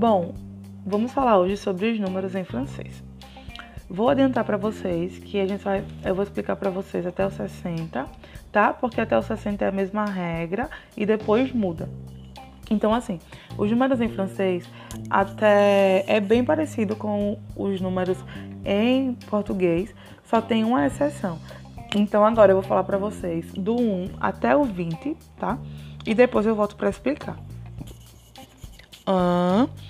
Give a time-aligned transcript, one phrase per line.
[0.00, 0.32] Bom,
[0.86, 3.04] vamos falar hoje sobre os números em francês.
[3.86, 7.30] Vou adiantar para vocês que a gente vai, eu vou explicar para vocês até o
[7.30, 8.06] 60,
[8.50, 8.72] tá?
[8.72, 11.86] Porque até o 60 é a mesma regra e depois muda.
[12.70, 13.18] Então, assim,
[13.58, 14.66] os números em francês
[15.10, 18.16] até é bem parecido com os números
[18.64, 19.94] em português,
[20.24, 21.38] só tem uma exceção.
[21.94, 25.58] Então, agora eu vou falar para vocês do 1 até o 20, tá?
[26.06, 27.36] E depois eu volto para explicar.
[29.06, 29.89] 1,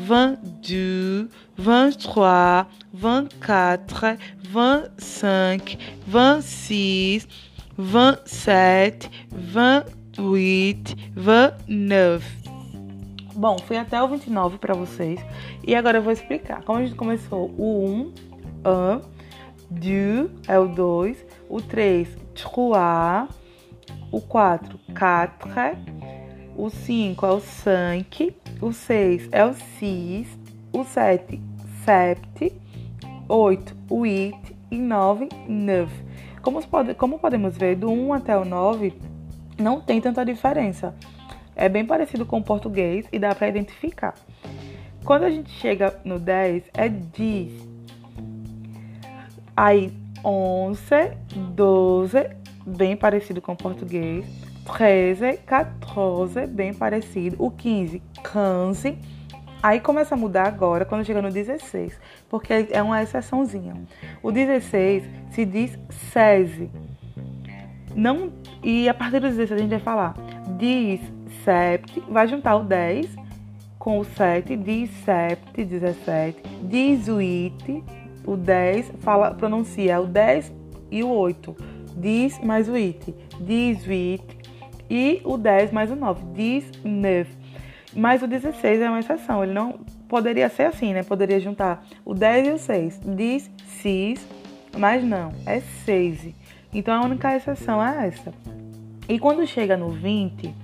[0.00, 7.28] 22, 23, 24, 25, 26,
[7.78, 12.40] 27, 28, 29.
[13.34, 15.20] Bom, fui até o 29 para vocês
[15.66, 16.62] e agora eu vou explicar.
[16.62, 18.14] Como a gente começou o 1,
[18.66, 19.00] 1,
[19.70, 23.28] 2 é o 2, o 3, 3,
[24.12, 25.48] o 4, 4,
[26.60, 30.38] o 5 é o 5, o 6 é o 6,
[30.74, 31.40] o 7,
[31.86, 32.52] 7,
[33.26, 34.36] 8, o 8
[34.70, 35.92] e 9, 9.
[36.42, 38.92] Como, pode, como podemos ver, do 1 até o 9
[39.58, 40.94] não tem tanta diferença.
[41.56, 44.14] É bem parecido com o português e dá para identificar.
[45.02, 47.52] Quando a gente chega no 10, é 10.
[49.56, 49.90] Aí,
[50.22, 50.84] 11,
[51.54, 52.30] 12,
[52.66, 54.49] bem parecido com o português.
[54.76, 57.36] 13, 14, bem parecido.
[57.38, 58.98] O 15, 15.
[59.62, 63.74] Aí começa a mudar agora quando chega no 16, porque é uma exceçãozinha.
[64.22, 65.76] O 16 se diz
[66.12, 66.70] 16.
[67.94, 68.32] Não,
[68.62, 70.14] e a partir do 16 a gente vai falar
[70.56, 73.16] 17, vai juntar o 10
[73.78, 77.84] com o 7, 17, 17, 18,
[78.26, 80.52] o 10, fala, pronuncia o 10
[80.90, 81.56] e o 8.
[81.96, 84.39] Diz mais o it, 18
[84.90, 87.30] e o 10 mais o 9, 19.
[87.94, 91.02] Mas o 16 é uma exceção, ele não poderia ser assim, né?
[91.02, 93.00] Poderia juntar o 10 e o 6.
[93.16, 93.50] Diz
[93.82, 94.26] 6,
[94.76, 96.34] mas não, é 6.
[96.72, 98.32] Então a única exceção é essa.
[99.08, 100.54] E quando chega no 20,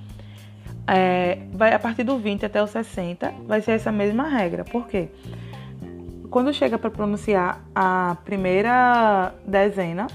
[0.87, 4.65] é, vai a partir do 20 até o 60, vai ser essa mesma regra.
[4.65, 5.09] Por quê?
[6.31, 10.07] Quando chega para pronunciar a primeira dezena,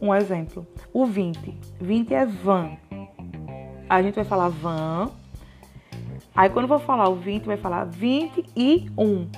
[0.00, 1.56] um exemplo, o 20.
[1.80, 2.76] 20 é van.
[3.92, 5.10] A gente vai falar van
[6.34, 9.28] Aí quando for falar o 20, vai falar 21.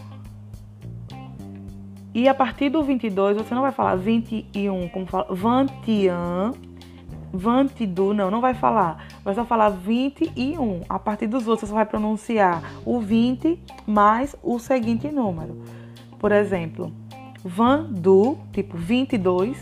[2.15, 6.53] E a partir do 22, você não vai falar 21, como fala 21,
[7.33, 9.09] 22, não, não vai falar.
[9.25, 10.83] Vai só falar 21.
[10.89, 15.61] A partir dos outros, você vai pronunciar o 20 mais o seguinte número.
[16.17, 16.93] Por exemplo,
[17.45, 19.59] 22, tipo 22,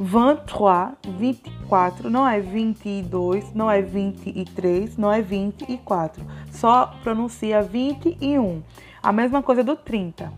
[0.00, 6.24] 23, 24, não é 22, não é 23, não é 24.
[6.50, 8.62] Só pronuncia 21.
[9.02, 10.32] A mesma coisa do 30.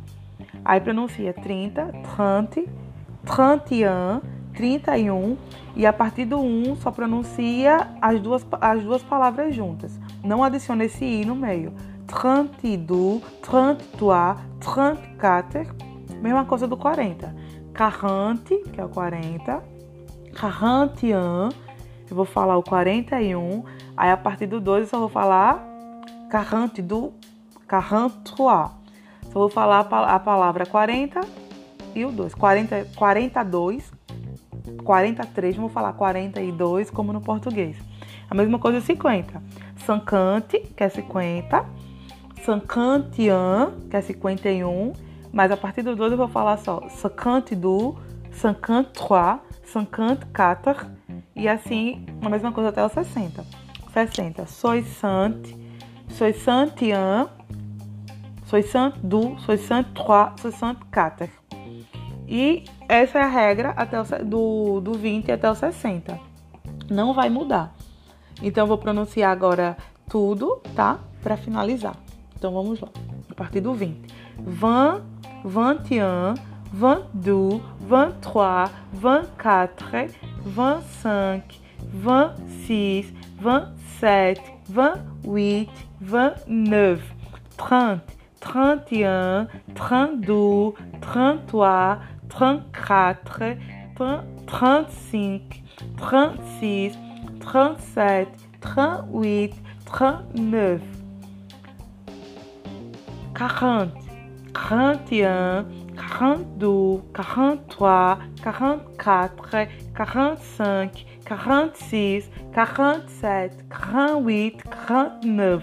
[0.64, 2.70] Aí pronuncia 30, 30,
[3.24, 4.20] 31,
[4.52, 5.36] 31
[5.76, 9.96] e a partir do 1 só pronuncia as duas, as duas palavras juntas.
[10.24, 11.72] Não adiciona esse i no meio.
[12.08, 15.76] 32, 33, 34,
[16.20, 17.41] mesma coisa do 40.
[17.76, 19.62] 40, que é o 40,
[20.38, 21.18] 41,
[22.10, 23.64] eu vou falar o 41,
[23.96, 25.64] aí a partir do 2 eu só vou falar
[26.30, 27.12] 42,
[27.68, 28.82] 43.
[29.32, 31.20] Só vou falar a palavra 40
[31.94, 32.34] e o 2.
[32.34, 33.90] 40, 42,
[34.84, 37.76] 43, vou falar 42 como no português.
[38.28, 39.42] A mesma coisa 50.
[39.86, 41.64] 50, que é 50.
[42.44, 44.92] 51, que é 51
[45.32, 47.96] mas a partir do 2 eu vou falar só 52,
[48.32, 50.90] 53, 54
[51.34, 53.44] e assim a mesma coisa até o 60.
[53.92, 55.48] 60, 60,
[56.08, 57.28] 61,
[58.46, 61.28] 62, 63, 64.
[62.28, 66.18] E essa é a regra até o, do, do 20 até o 60.
[66.90, 67.74] Não vai mudar.
[68.42, 69.76] Então eu vou pronunciar agora
[70.08, 70.98] tudo, tá?
[71.22, 71.96] Para finalizar.
[72.36, 72.88] Então vamos lá.
[73.30, 74.12] A partir do 20.
[74.38, 75.11] 20
[75.44, 76.34] 21,
[76.72, 81.60] 22, 23, 24, 25,
[81.92, 85.68] 26, 27, 28,
[86.00, 87.00] 29,
[87.56, 88.00] 30,
[88.40, 91.98] 31, 32, 33,
[92.28, 95.62] 34, 35,
[95.96, 96.98] 36,
[97.40, 98.28] 37,
[98.60, 99.54] 38,
[99.84, 100.80] 39,
[103.34, 104.01] 40,
[104.54, 105.64] 41,
[105.96, 115.62] 42, 43, 44, 45, 46, 47, 48, 49,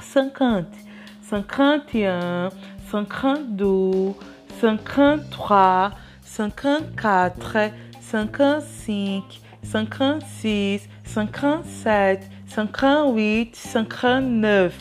[0.00, 0.66] 50,
[1.22, 2.50] 51,
[2.90, 4.14] 52,
[4.60, 14.72] 53, 54, 55, 56, 57, 58, 59,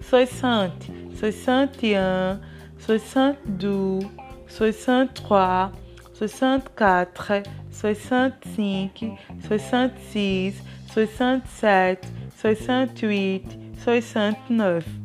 [0.00, 0.70] 60,
[1.14, 2.40] 61,
[2.86, 4.00] 62,
[4.46, 5.72] 63,
[6.12, 11.98] 64, 65, 66, 67,
[12.36, 15.03] 68, 69.